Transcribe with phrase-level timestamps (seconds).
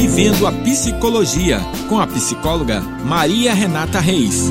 [0.00, 4.50] Vivendo a Psicologia, com a psicóloga Maria Renata Reis.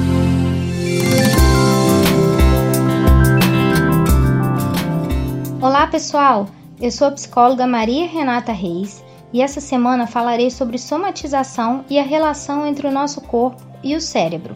[5.60, 6.48] Olá, pessoal!
[6.80, 12.04] Eu sou a psicóloga Maria Renata Reis e essa semana falarei sobre somatização e a
[12.04, 14.56] relação entre o nosso corpo e o cérebro.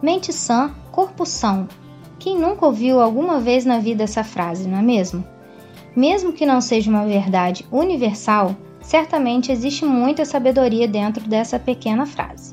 [0.00, 1.66] Mente sã, corpo são.
[2.20, 5.24] Quem nunca ouviu alguma vez na vida essa frase, não é mesmo?
[5.96, 12.52] Mesmo que não seja uma verdade universal, certamente existe muita sabedoria dentro dessa pequena frase.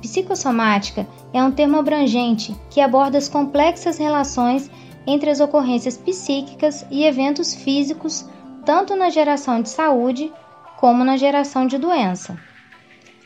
[0.00, 4.70] Psicossomática é um termo abrangente que aborda as complexas relações
[5.06, 8.24] entre as ocorrências psíquicas e eventos físicos,
[8.64, 10.32] tanto na geração de saúde
[10.78, 12.38] como na geração de doença.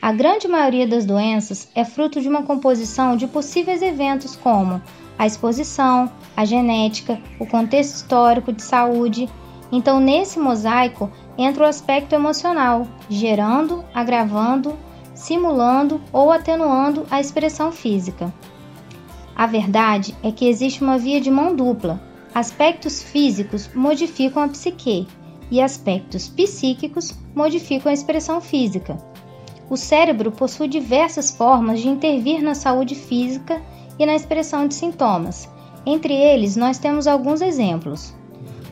[0.01, 4.81] A grande maioria das doenças é fruto de uma composição de possíveis eventos como
[5.17, 9.27] a exposição, a genética, o contexto histórico de saúde.
[9.71, 14.77] Então, nesse mosaico entra o aspecto emocional, gerando, agravando,
[15.13, 18.33] simulando ou atenuando a expressão física.
[19.35, 22.01] A verdade é que existe uma via de mão dupla.
[22.33, 25.07] Aspectos físicos modificam a psique
[25.49, 28.97] e aspectos psíquicos modificam a expressão física.
[29.69, 33.61] O cérebro possui diversas formas de intervir na saúde física
[33.99, 35.49] e na expressão de sintomas.
[35.85, 38.13] Entre eles, nós temos alguns exemplos.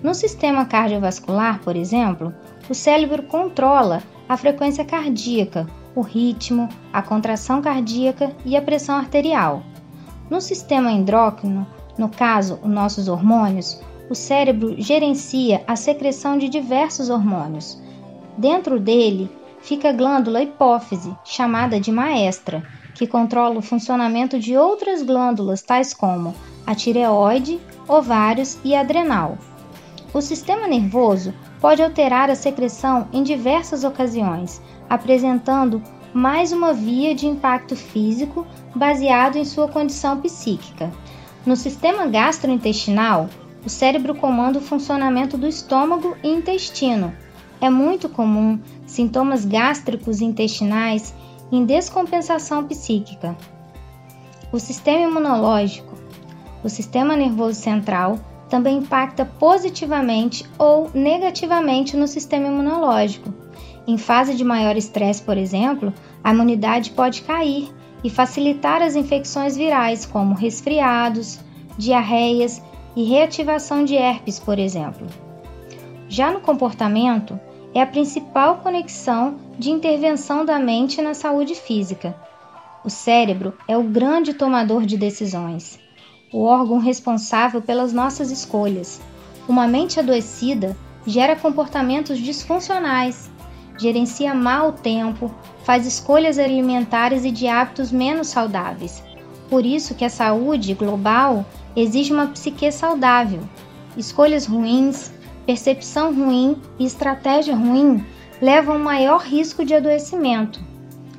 [0.02, 2.34] No sistema cardiovascular, por exemplo,
[2.70, 9.64] o cérebro controla a frequência cardíaca, o ritmo, a contração cardíaca e a pressão arterial.
[10.30, 11.66] No sistema endócrino,
[11.98, 17.82] no caso, os nossos hormônios, o cérebro gerencia a secreção de diversos hormônios.
[18.38, 19.30] Dentro dele
[19.62, 22.64] fica a glândula hipófise, chamada de maestra,
[22.94, 26.36] que controla o funcionamento de outras glândulas, tais como
[26.66, 29.38] a tireoide, ovários e adrenal.
[30.16, 37.28] O sistema nervoso pode alterar a secreção em diversas ocasiões, apresentando mais uma via de
[37.28, 40.90] impacto físico baseado em sua condição psíquica.
[41.46, 43.30] No sistema gastrointestinal,
[43.66, 47.14] o cérebro comanda o funcionamento do estômago e intestino.
[47.60, 51.14] É muito comum sintomas gástricos e intestinais
[51.52, 53.36] em descompensação psíquica.
[54.50, 55.94] O sistema imunológico,
[56.64, 58.18] o sistema nervoso central
[58.50, 63.46] também impacta positivamente ou negativamente no sistema imunológico
[63.88, 67.70] em fase de maior estresse, por exemplo, a imunidade pode cair
[68.04, 71.40] e facilitar as infecções virais, como resfriados,
[71.78, 72.62] diarreias
[72.96, 75.06] e reativação de herpes, por exemplo.
[76.08, 77.40] Já no comportamento,
[77.74, 82.16] é a principal conexão de intervenção da mente na saúde física.
[82.84, 85.80] O cérebro é o grande tomador de decisões,
[86.32, 89.02] o órgão responsável pelas nossas escolhas.
[89.48, 90.76] Uma mente adoecida
[91.06, 93.30] gera comportamentos disfuncionais
[93.78, 95.32] gerencia mal o tempo,
[95.64, 99.04] faz escolhas alimentares e de hábitos menos saudáveis.
[99.50, 103.42] Por isso que a saúde global exige uma psique saudável.
[103.98, 105.12] Escolhas ruins,
[105.46, 108.04] percepção ruim e estratégia ruim
[108.42, 110.60] levam a maior risco de adoecimento.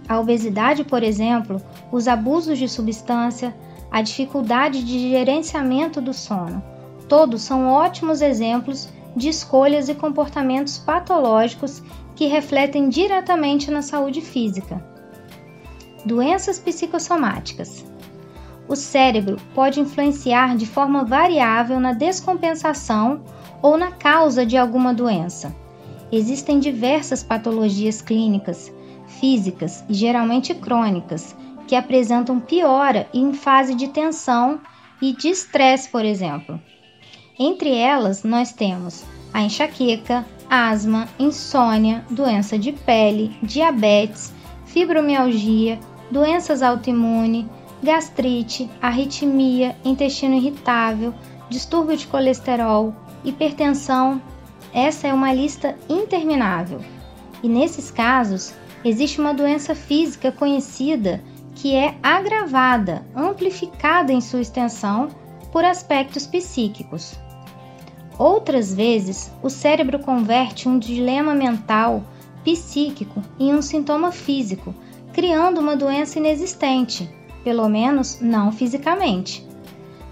[0.08, 3.54] A obesidade, por exemplo, os abusos de substância,
[3.90, 6.62] a dificuldade de gerenciamento do sono,
[7.08, 11.82] todos são ótimos exemplos de escolhas e comportamentos patológicos
[12.14, 14.84] que refletem diretamente na saúde física.
[16.04, 17.84] Doenças psicossomáticas.
[18.68, 23.22] O cérebro pode influenciar de forma variável na descompensação
[23.62, 25.54] ou na causa de alguma doença.
[26.10, 28.72] Existem diversas patologias clínicas,
[29.20, 31.34] físicas e geralmente crônicas
[31.66, 34.60] que apresentam piora em fase de tensão
[35.00, 36.60] e de estresse, por exemplo.
[37.38, 44.32] Entre elas, nós temos a enxaqueca, asma, insônia, doença de pele, diabetes,
[44.64, 45.78] fibromialgia,
[46.10, 47.44] doenças autoimunes,
[47.82, 51.12] gastrite, arritmia, intestino irritável,
[51.50, 52.94] distúrbio de colesterol,
[53.24, 54.20] hipertensão.
[54.72, 56.80] Essa é uma lista interminável.
[57.42, 58.54] E nesses casos,
[58.84, 61.22] existe uma doença física conhecida
[61.56, 65.08] que é agravada, amplificada em sua extensão
[65.50, 67.18] por aspectos psíquicos.
[68.18, 72.04] Outras vezes, o cérebro converte um dilema mental,
[72.44, 74.74] psíquico, em um sintoma físico,
[75.12, 77.08] criando uma doença inexistente,
[77.42, 79.46] pelo menos não fisicamente.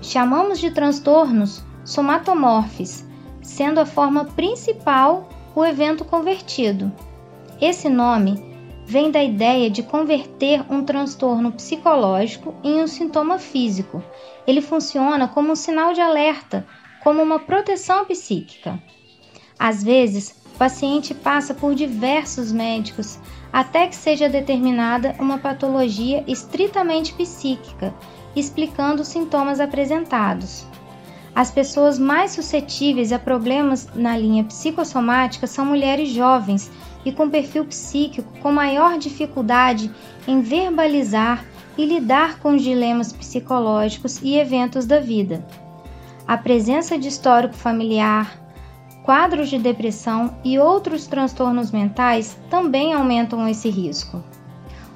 [0.01, 3.07] Chamamos de transtornos somatomorfes,
[3.43, 6.91] sendo a forma principal o evento convertido.
[7.61, 8.54] Esse nome
[8.87, 14.03] vem da ideia de converter um transtorno psicológico em um sintoma físico.
[14.47, 16.67] Ele funciona como um sinal de alerta
[17.03, 18.83] como uma proteção psíquica.
[19.59, 23.19] Às vezes, O paciente passa por diversos médicos
[23.53, 27.93] até que seja determinada uma patologia estritamente psíquica,
[28.37, 30.65] explicando os sintomas apresentados.
[31.35, 36.71] As pessoas mais suscetíveis a problemas na linha psicossomática são mulheres jovens
[37.05, 39.91] e com perfil psíquico com maior dificuldade
[40.27, 41.45] em verbalizar
[41.77, 45.45] e lidar com os dilemas psicológicos e eventos da vida.
[46.27, 48.41] A presença de histórico familiar,
[49.03, 54.23] quadros de depressão e outros transtornos mentais também aumentam esse risco.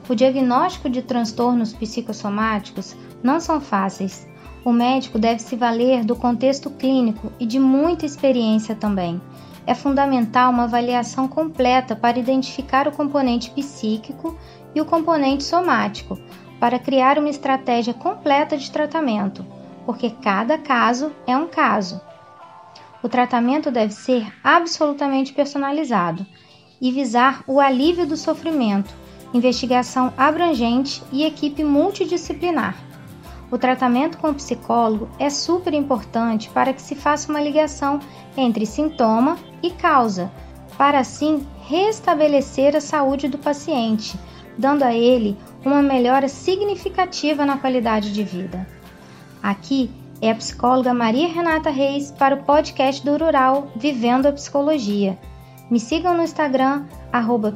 [0.09, 4.27] O diagnóstico de transtornos psicossomáticos não são fáceis.
[4.65, 9.21] O médico deve se valer do contexto clínico e de muita experiência também.
[9.69, 14.37] É fundamental uma avaliação completa para identificar o componente psíquico
[14.75, 16.19] e o componente somático,
[16.59, 19.45] para criar uma estratégia completa de tratamento,
[19.87, 22.01] porque cada caso é um caso
[23.03, 26.27] o tratamento deve ser absolutamente personalizado
[26.81, 28.93] e visar o alívio do sofrimento,
[29.33, 32.77] investigação abrangente e equipe multidisciplinar.
[33.51, 38.01] O tratamento com o psicólogo é super importante para que se faça uma ligação
[38.39, 40.31] entre sintoma e causa,
[40.77, 44.19] para assim restabelecer a saúde do paciente,
[44.57, 48.67] dando a ele uma melhora significativa na qualidade de vida.
[49.43, 49.91] Aqui
[50.21, 55.19] é a psicóloga Maria Renata Reis para o podcast do Rural Vivendo a Psicologia.
[55.71, 57.55] Me sigam no Instagram, arroba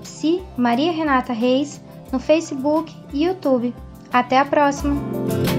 [0.56, 1.81] Maria Renata Reis,
[2.12, 3.75] no Facebook e YouTube.
[4.12, 5.51] Até a próxima!